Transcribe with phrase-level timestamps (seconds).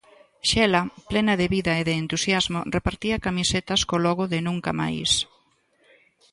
[0.49, 0.81] Xela,
[1.11, 5.11] plena de vida e de entusiasmo, repartía camisetas co logo de Nunca Máis.